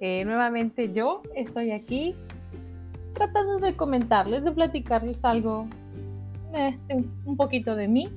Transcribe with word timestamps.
Eh, 0.00 0.24
nuevamente 0.24 0.92
yo 0.92 1.22
estoy 1.34 1.72
aquí 1.72 2.14
tratando 3.14 3.58
de 3.58 3.76
comentarles, 3.76 4.44
de 4.44 4.52
platicarles 4.52 5.18
algo, 5.22 5.66
eh, 6.54 6.78
un 7.24 7.36
poquito 7.36 7.74
de 7.74 7.88
mí, 7.88 8.08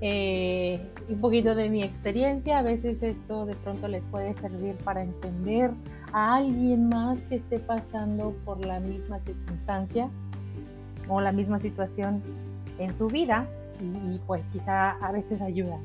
eh, 0.00 0.80
un 1.08 1.20
poquito 1.20 1.54
de 1.54 1.68
mi 1.68 1.82
experiencia. 1.82 2.58
A 2.58 2.62
veces 2.62 3.02
esto 3.02 3.46
de 3.46 3.54
pronto 3.54 3.88
les 3.88 4.02
puede 4.10 4.34
servir 4.38 4.74
para 4.76 5.02
entender 5.02 5.70
a 6.12 6.36
alguien 6.36 6.88
más 6.88 7.20
que 7.28 7.36
esté 7.36 7.58
pasando 7.58 8.34
por 8.44 8.64
la 8.64 8.80
misma 8.80 9.20
circunstancia 9.20 10.08
o 11.08 11.20
la 11.20 11.32
misma 11.32 11.60
situación 11.60 12.22
en 12.78 12.94
su 12.94 13.06
vida 13.06 13.46
y, 13.80 14.18
pues 14.26 14.42
quizá 14.52 14.90
a 14.90 15.12
veces 15.12 15.40
ayuda, 15.40 15.78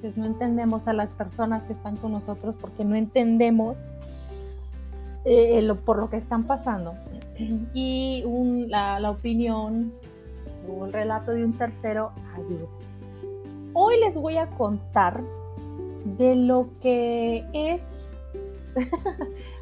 veces 0.00 0.16
no 0.16 0.26
entendemos 0.26 0.86
a 0.86 0.92
las 0.92 1.08
personas 1.10 1.62
que 1.64 1.72
están 1.72 1.96
con 1.96 2.12
nosotros 2.12 2.54
porque 2.60 2.84
no 2.84 2.94
entendemos 2.94 3.76
eh, 5.24 5.72
por 5.84 5.98
lo 5.98 6.10
que 6.10 6.16
están 6.16 6.44
pasando. 6.44 6.94
Y 7.74 8.24
la, 8.68 9.10
opinión 9.10 9.92
o 10.68 10.86
el 10.86 10.92
relato 10.92 11.32
de 11.32 11.44
un 11.44 11.52
tercero 11.54 12.12
ayuda. 12.34 12.66
Hoy 13.72 13.98
les 14.00 14.14
voy 14.14 14.36
a 14.36 14.48
contar 14.48 15.22
de 16.18 16.36
lo 16.36 16.68
que 16.80 17.44
es 17.52 17.80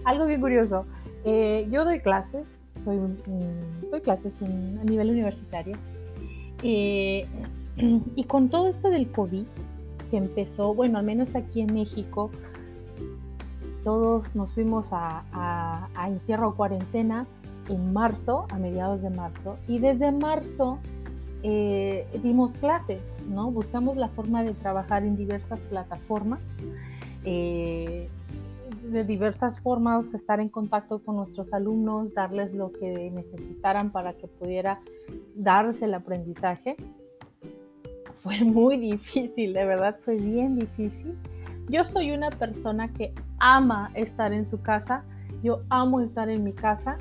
algo 0.05 0.27
bien 0.27 0.41
curioso. 0.41 0.85
Eh, 1.25 1.67
yo 1.71 1.85
doy 1.85 2.01
clases, 2.01 2.45
doy 2.85 4.01
clases 4.03 4.33
a 4.43 4.85
nivel 4.85 5.11
universitario. 5.11 5.77
Eh, 6.63 7.27
y 8.17 8.25
con 8.25 8.49
todo 8.49 8.69
esto 8.69 8.91
del 8.91 9.11
COVID 9.11 9.45
que 10.11 10.17
empezó, 10.17 10.75
bueno, 10.75 10.99
al 10.99 11.05
menos 11.05 11.35
aquí 11.35 11.61
en 11.61 11.73
México, 11.73 12.31
todos 13.85 14.35
nos 14.37 14.53
fuimos 14.53 14.89
a, 14.93 15.89
encierro 16.07 16.55
cuarentena 16.55 17.27
en 17.69 17.93
marzo, 17.93 18.47
a 18.51 18.59
mediados 18.59 19.01
de 19.03 19.11
marzo, 19.11 19.57
y 19.69 19.79
desde 19.79 20.13
marzo 20.13 20.79
eh, 21.43 22.07
dimos 22.23 22.55
clases, 22.57 23.01
¿no? 23.29 23.51
Buscamos 23.51 23.97
la 23.97 24.09
forma 24.09 24.43
de 24.43 24.53
trabajar 24.55 25.05
en 25.05 25.17
diversas 25.17 25.61
plataformas, 25.61 26.41
eh, 27.25 28.09
de 28.91 29.05
diversas 29.05 29.61
formas, 29.61 30.13
estar 30.15 30.41
en 30.41 30.49
contacto 30.49 31.03
con 31.03 31.17
nuestros 31.17 31.53
alumnos, 31.53 32.13
darles 32.15 32.55
lo 32.55 32.73
que 32.73 33.11
necesitaran 33.11 33.91
para 33.93 34.15
que 34.15 34.27
pudiera 34.27 34.81
darse 35.35 35.85
el 35.85 35.95
aprendizaje 35.95 36.77
fue 38.23 38.41
muy 38.45 38.77
difícil, 38.77 39.53
de 39.53 39.65
verdad 39.65 39.97
fue 40.05 40.17
bien 40.17 40.59
difícil. 40.59 41.17
Yo 41.69 41.85
soy 41.85 42.13
una 42.13 42.31
persona 42.31 42.93
que 42.93 43.13
ama 43.39 43.91
estar 43.95 44.33
en 44.33 44.49
su 44.49 44.61
casa, 44.61 45.05
yo 45.43 45.63
amo 45.69 46.01
estar 46.01 46.29
en 46.29 46.43
mi 46.43 46.53
casa, 46.53 46.99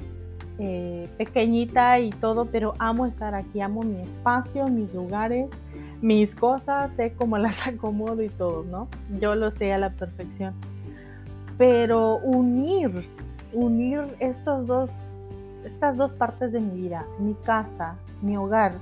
eh, 0.60 1.10
pequeñita 1.18 2.00
y 2.00 2.12
todo, 2.12 2.46
pero 2.46 2.74
amo 2.80 3.06
estar 3.06 3.34
aquí, 3.34 3.62
amo 3.62 3.82
mi 3.82 4.02
espacio, 4.02 4.68
mis 4.68 4.94
lugares, 4.94 5.50
mis 6.02 6.36
cosas, 6.36 6.92
sé 6.96 7.14
cómo 7.14 7.38
las 7.40 7.66
acomodo 7.66 8.22
y 8.22 8.30
todo, 8.30 8.64
¿no? 8.64 8.88
Yo 9.20 9.36
lo 9.36 9.52
sé 9.52 9.74
a 9.74 9.78
la 9.78 9.92
perfección. 9.92 10.54
Pero 11.58 12.18
unir, 12.18 13.06
unir 13.54 14.02
estos 14.20 14.68
dos, 14.68 14.92
estas 15.66 15.98
dos 15.98 16.14
partes 16.14 16.52
de 16.52 16.60
mi 16.60 16.82
vida, 16.82 17.06
mi 17.20 17.34
casa, 17.34 17.96
mi 18.22 18.38
hogar, 18.38 18.74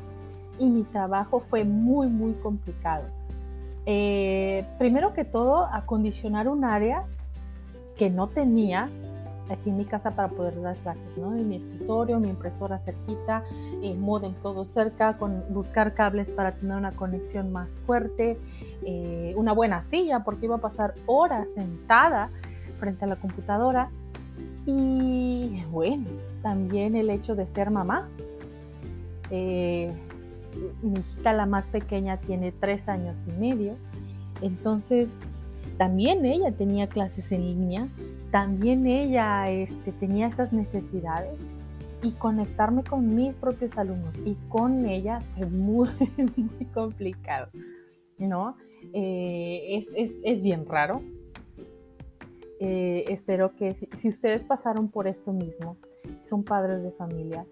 y 0.59 0.67
mi 0.67 0.83
trabajo 0.83 1.39
fue 1.39 1.63
muy, 1.63 2.07
muy 2.07 2.33
complicado. 2.33 3.05
Eh, 3.85 4.65
primero 4.77 5.13
que 5.13 5.23
todo, 5.23 5.65
acondicionar 5.65 6.47
un 6.47 6.65
área 6.65 7.05
que 7.95 8.09
no 8.09 8.27
tenía 8.27 8.89
aquí 9.49 9.69
en 9.69 9.77
mi 9.77 9.85
casa 9.85 10.11
para 10.11 10.27
poder 10.27 10.61
dar 10.61 10.75
clases, 10.77 11.17
¿no? 11.17 11.35
En 11.35 11.47
mi 11.47 11.55
escritorio, 11.55 12.19
mi 12.19 12.29
impresora 12.29 12.79
cerquita, 12.79 13.43
el 13.81 13.97
modem 13.97 14.33
todo 14.43 14.65
cerca, 14.65 15.17
con 15.17 15.43
buscar 15.49 15.93
cables 15.93 16.29
para 16.29 16.53
tener 16.53 16.75
una 16.75 16.91
conexión 16.91 17.51
más 17.51 17.69
fuerte, 17.85 18.37
eh, 18.83 19.33
una 19.37 19.53
buena 19.53 19.83
silla 19.83 20.23
porque 20.23 20.45
iba 20.45 20.55
a 20.55 20.61
pasar 20.61 20.93
horas 21.05 21.47
sentada 21.55 22.29
frente 22.79 23.05
a 23.05 23.07
la 23.07 23.15
computadora 23.15 23.89
y 24.65 25.63
bueno, 25.71 26.05
también 26.41 26.95
el 26.95 27.09
hecho 27.09 27.35
de 27.35 27.47
ser 27.47 27.71
mamá. 27.71 28.09
Eh, 29.29 29.91
mi 30.81 30.99
hija 30.99 31.33
la 31.33 31.45
más 31.45 31.65
pequeña 31.65 32.17
tiene 32.17 32.51
tres 32.51 32.87
años 32.87 33.17
y 33.27 33.39
medio, 33.39 33.75
entonces 34.41 35.09
también 35.77 36.25
ella 36.25 36.51
tenía 36.51 36.87
clases 36.87 37.31
en 37.31 37.45
línea, 37.45 37.87
también 38.31 38.87
ella 38.87 39.49
este, 39.49 39.91
tenía 39.91 40.27
esas 40.27 40.51
necesidades 40.51 41.39
y 42.01 42.11
conectarme 42.11 42.83
con 42.83 43.15
mis 43.15 43.33
propios 43.35 43.77
alumnos 43.77 44.13
y 44.25 44.35
con 44.49 44.85
ella 44.85 45.21
fue 45.35 45.47
muy, 45.47 45.89
muy 46.17 46.65
complicado, 46.73 47.49
¿no? 48.17 48.55
Eh, 48.93 49.85
es, 50.23 50.41
bien 50.41 50.65
raro. 50.65 51.01
Eh, 52.59 53.05
espero 53.09 53.55
que 53.55 53.75
si 53.97 54.09
ustedes 54.09 54.43
pasaron 54.43 54.89
por 54.89 55.07
esto 55.07 55.31
mismo, 55.31 55.77
son 56.27 56.43
padres 56.43 56.81
de 56.81 56.91
familia 56.91 57.45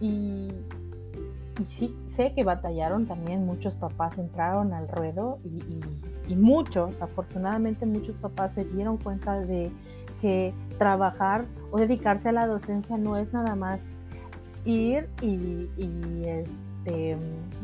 y 0.00 0.48
y 1.58 1.64
sí, 1.72 1.96
sé 2.14 2.32
que 2.34 2.44
batallaron 2.44 3.06
también, 3.06 3.46
muchos 3.46 3.74
papás 3.74 4.16
entraron 4.18 4.72
al 4.72 4.88
ruedo 4.88 5.38
y, 6.28 6.34
muchos, 6.34 7.00
afortunadamente 7.00 7.86
muchos 7.86 8.16
papás 8.16 8.52
se 8.52 8.64
dieron 8.64 8.98
cuenta 8.98 9.40
de 9.40 9.70
que 10.20 10.52
trabajar 10.78 11.44
o 11.70 11.78
dedicarse 11.78 12.28
a 12.28 12.32
la 12.32 12.46
docencia 12.46 12.98
no 12.98 13.16
es 13.16 13.32
nada 13.32 13.54
más 13.54 13.80
ir 14.64 15.08
y, 15.22 15.68
este, 16.24 17.16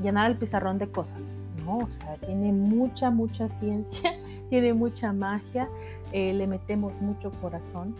llenar 0.02 0.30
el 0.30 0.38
pizarrón 0.38 0.78
de 0.78 0.88
cosas, 0.88 1.20
¿no? 1.66 1.78
O 1.78 1.88
sea, 1.88 2.16
tiene 2.16 2.52
mucha, 2.52 3.10
mucha 3.10 3.48
ciencia, 3.48 4.12
tiene 4.48 4.72
mucha 4.72 5.12
magia, 5.12 5.68
eh, 6.12 6.32
le 6.32 6.46
metemos 6.46 6.98
mucho 7.00 7.30
corazón. 7.42 7.94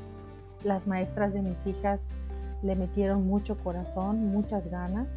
Las 0.64 0.86
maestras 0.86 1.34
de 1.34 1.42
mis 1.42 1.66
hijas 1.66 2.00
le 2.62 2.76
metieron 2.76 3.26
mucho 3.26 3.58
corazón, 3.58 4.30
muchas 4.30 4.70
ganas 4.70 5.08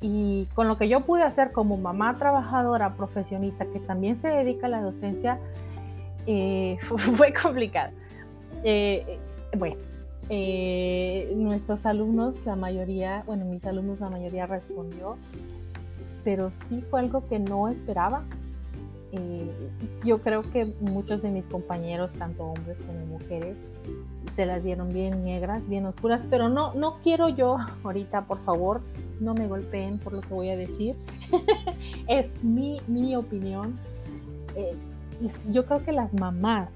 y 0.00 0.46
con 0.54 0.66
lo 0.66 0.78
que 0.78 0.88
yo 0.88 1.00
pude 1.00 1.22
hacer 1.22 1.52
como 1.52 1.76
mamá 1.76 2.16
trabajadora 2.18 2.94
profesionista 2.94 3.66
que 3.66 3.80
también 3.80 4.18
se 4.20 4.28
dedica 4.28 4.66
a 4.66 4.70
la 4.70 4.80
docencia, 4.80 5.38
eh, 6.26 6.78
fue 7.16 7.32
complicado. 7.34 7.92
Eh, 8.64 9.18
bueno, 9.56 9.76
eh, 10.28 11.32
nuestros 11.36 11.84
alumnos, 11.84 12.46
la 12.46 12.56
mayoría, 12.56 13.24
bueno, 13.26 13.44
mis 13.44 13.64
alumnos, 13.64 14.00
la 14.00 14.08
mayoría 14.08 14.46
respondió, 14.46 15.16
pero 16.24 16.50
sí 16.68 16.82
fue 16.90 17.00
algo 17.00 17.26
que 17.28 17.38
no 17.38 17.68
esperaba. 17.68 18.22
yo 20.04 20.22
creo 20.22 20.42
que 20.52 20.64
muchos 20.80 21.20
de 21.20 21.30
mis 21.30 21.44
compañeros, 21.44 22.10
tanto 22.18 22.44
hombres 22.44 22.78
como 22.86 23.18
mujeres, 23.18 23.56
se 24.36 24.46
las 24.46 24.62
dieron 24.62 24.92
bien 24.92 25.24
negras, 25.24 25.66
bien 25.68 25.84
oscuras, 25.84 26.22
pero 26.30 26.48
no, 26.48 26.72
no 26.74 27.00
quiero 27.02 27.28
yo 27.28 27.56
ahorita, 27.82 28.26
por 28.26 28.38
favor, 28.44 28.80
no 29.20 29.34
me 29.34 29.46
golpeen 29.46 29.98
por 29.98 30.12
lo 30.12 30.20
que 30.22 30.34
voy 30.34 30.48
a 30.50 30.56
decir. 30.56 30.96
es 32.08 32.26
mi, 32.42 32.80
mi 32.86 33.14
opinión. 33.14 33.78
Eh, 34.56 34.74
yo 35.50 35.66
creo 35.66 35.84
que 35.84 35.92
las 35.92 36.12
mamás 36.14 36.72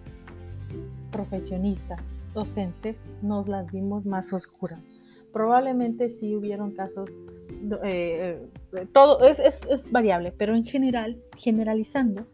profesionistas, 1.10 2.02
docentes, 2.34 2.96
nos 3.22 3.48
las 3.48 3.70
vimos 3.72 4.04
más 4.04 4.32
oscuras. 4.32 4.84
Probablemente 5.32 6.10
sí 6.10 6.36
hubieron 6.36 6.72
casos, 6.72 7.10
eh, 7.82 8.40
eh, 8.72 8.86
todo 8.92 9.20
es, 9.22 9.38
es, 9.38 9.60
es 9.68 9.90
variable, 9.90 10.32
pero 10.36 10.54
en 10.54 10.64
general, 10.64 11.16
generalizando, 11.38 12.26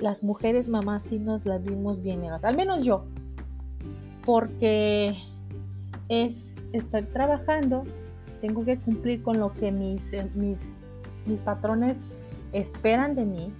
las 0.00 0.22
mujeres 0.22 0.68
mamás 0.68 1.04
sí 1.04 1.18
nos 1.18 1.46
las 1.46 1.62
vimos 1.62 2.02
bien 2.02 2.20
negras, 2.20 2.44
al 2.44 2.56
menos 2.56 2.84
yo, 2.84 3.04
porque 4.24 5.16
es 6.08 6.36
estar 6.72 7.04
trabajando, 7.06 7.84
tengo 8.44 8.62
que 8.62 8.76
cumplir 8.76 9.22
con 9.22 9.38
lo 9.38 9.54
que 9.54 9.72
mis, 9.72 10.02
eh, 10.12 10.28
mis, 10.34 10.58
mis 11.24 11.40
patrones 11.40 11.96
esperan 12.52 13.14
de 13.14 13.24
mí, 13.24 13.50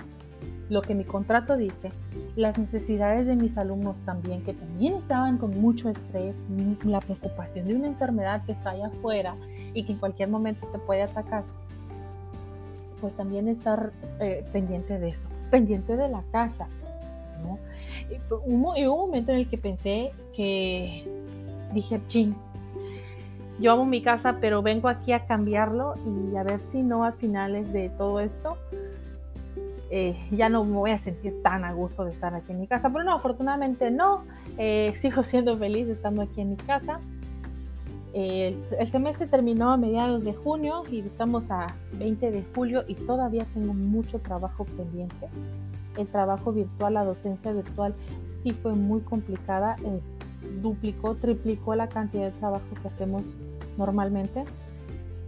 lo 0.68 0.82
que 0.82 0.94
mi 0.94 1.04
contrato 1.04 1.56
dice, 1.56 1.90
las 2.36 2.58
necesidades 2.58 3.26
de 3.26 3.34
mis 3.34 3.56
alumnos 3.56 3.96
también, 4.04 4.42
que 4.42 4.52
también 4.52 4.96
estaban 4.96 5.38
con 5.38 5.58
mucho 5.58 5.88
estrés, 5.88 6.36
la 6.84 7.00
preocupación 7.00 7.66
de 7.66 7.76
una 7.76 7.86
enfermedad 7.86 8.44
que 8.44 8.52
está 8.52 8.72
allá 8.72 8.88
afuera 8.88 9.36
y 9.72 9.84
que 9.84 9.92
en 9.92 9.98
cualquier 9.98 10.28
momento 10.28 10.66
te 10.70 10.78
puede 10.78 11.00
atacar, 11.00 11.44
pues 13.00 13.16
también 13.16 13.48
estar 13.48 13.90
eh, 14.20 14.44
pendiente 14.52 14.98
de 14.98 15.08
eso, 15.08 15.22
pendiente 15.50 15.96
de 15.96 16.10
la 16.10 16.22
casa, 16.30 16.68
¿no? 17.42 17.58
Y 18.10 18.20
hubo, 18.30 18.74
un 18.74 19.00
momento 19.08 19.32
en 19.32 19.38
el 19.38 19.48
que 19.48 19.56
pensé 19.56 20.12
que 20.36 21.08
dije, 21.72 22.02
ching, 22.08 22.34
yo 23.60 23.72
amo 23.72 23.84
mi 23.84 24.02
casa, 24.02 24.38
pero 24.40 24.62
vengo 24.62 24.88
aquí 24.88 25.12
a 25.12 25.26
cambiarlo 25.26 25.94
y 26.04 26.36
a 26.36 26.42
ver 26.42 26.60
si 26.70 26.82
no 26.82 27.04
a 27.04 27.12
finales 27.12 27.72
de 27.72 27.88
todo 27.90 28.20
esto 28.20 28.56
eh, 29.96 30.16
ya 30.32 30.48
no 30.48 30.64
me 30.64 30.76
voy 30.76 30.90
a 30.90 30.98
sentir 30.98 31.40
tan 31.40 31.64
a 31.64 31.72
gusto 31.72 32.04
de 32.04 32.10
estar 32.10 32.34
aquí 32.34 32.50
en 32.50 32.58
mi 32.58 32.66
casa. 32.66 32.90
Pero 32.90 33.04
no, 33.04 33.14
afortunadamente 33.14 33.92
no. 33.92 34.24
Eh, 34.58 34.92
sigo 35.00 35.22
siendo 35.22 35.56
feliz 35.56 35.88
estando 35.88 36.22
aquí 36.22 36.40
en 36.40 36.50
mi 36.50 36.56
casa. 36.56 36.98
el, 38.12 38.90
semestre 38.90 39.28
terminó 39.28 39.70
a 39.70 39.76
mediados 39.76 40.24
de 40.24 40.34
junio 40.34 40.82
y 40.90 40.98
estamos 40.98 41.48
a 41.52 41.68
20 41.92 42.30
de 42.32 42.44
julio 42.56 42.82
y 42.88 42.96
todavía 42.96 43.46
tengo 43.54 43.72
mucho 43.72 44.18
trabajo 44.18 44.64
pendiente. 44.64 45.28
El 45.96 46.08
trabajo 46.08 46.52
virtual, 46.52 46.94
la 46.94 47.04
docencia 47.04 47.52
virtual 47.52 47.94
sí 48.26 48.50
fue 48.50 48.74
muy 48.74 49.00
complicada. 49.02 49.76
Duplicó, 50.62 51.14
triplicó 51.14 51.74
la 51.74 51.88
cantidad 51.88 52.30
de 52.30 52.38
trabajo 52.38 52.64
que 52.80 52.88
hacemos 52.88 53.24
normalmente. 53.76 54.44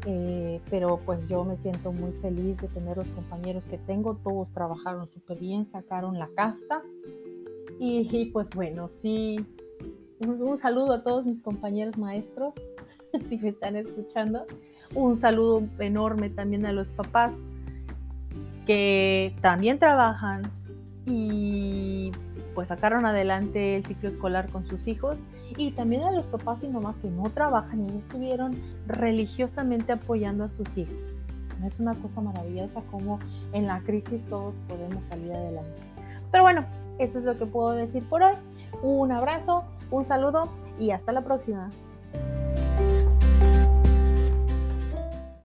Eh, 0.08 0.60
pero 0.70 1.00
pues 1.04 1.28
yo 1.28 1.44
me 1.44 1.56
siento 1.56 1.92
muy 1.92 2.12
feliz 2.22 2.56
de 2.58 2.68
tener 2.68 2.96
los 2.96 3.08
compañeros 3.08 3.66
que 3.66 3.76
tengo, 3.76 4.14
todos 4.22 4.48
trabajaron 4.52 5.08
súper 5.08 5.38
bien, 5.38 5.66
sacaron 5.66 6.16
la 6.16 6.28
casta 6.36 6.80
y, 7.78 8.26
pues 8.26 8.48
bueno, 8.50 8.88
sí, 8.88 9.44
un, 10.20 10.58
saludo 10.58 10.92
a 10.92 11.02
todos 11.02 11.26
mis 11.26 11.42
compañeros 11.42 11.98
maestros, 11.98 12.54
si 13.28 13.36
me 13.38 13.50
están 13.50 13.76
escuchando, 13.76 14.46
un 14.94 15.18
saludo 15.18 15.62
enorme 15.78 16.30
también 16.30 16.64
a 16.66 16.72
los 16.72 16.86
papás 16.88 17.34
que 18.66 19.36
también 19.42 19.78
trabajan 19.78 20.42
y 21.04 22.12
pues 22.56 22.68
sacaron 22.68 23.04
adelante 23.04 23.76
el 23.76 23.84
ciclo 23.84 24.08
escolar 24.08 24.48
con 24.48 24.66
sus 24.66 24.88
hijos 24.88 25.18
y 25.58 25.72
también 25.72 26.04
a 26.04 26.10
los 26.10 26.24
papás 26.24 26.58
y 26.62 26.68
mamás 26.68 26.96
que 27.02 27.08
no 27.08 27.24
trabajan 27.24 27.86
y 27.86 27.98
estuvieron 27.98 28.56
religiosamente 28.86 29.92
apoyando 29.92 30.44
a 30.44 30.48
sus 30.48 30.66
hijos. 30.74 30.96
Es 31.66 31.78
una 31.78 31.94
cosa 31.94 32.22
maravillosa 32.22 32.80
como 32.90 33.20
en 33.52 33.66
la 33.66 33.80
crisis 33.80 34.24
todos 34.30 34.54
podemos 34.68 35.04
salir 35.04 35.34
adelante. 35.34 35.70
Pero 36.32 36.44
bueno, 36.44 36.64
esto 36.98 37.18
es 37.18 37.26
lo 37.26 37.36
que 37.36 37.44
puedo 37.44 37.72
decir 37.72 38.02
por 38.08 38.22
hoy. 38.22 38.34
Un 38.82 39.12
abrazo, 39.12 39.64
un 39.90 40.06
saludo 40.06 40.48
y 40.80 40.92
hasta 40.92 41.12
la 41.12 41.20
próxima. 41.20 41.68